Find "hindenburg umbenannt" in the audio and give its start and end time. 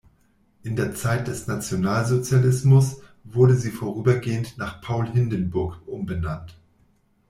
5.07-6.57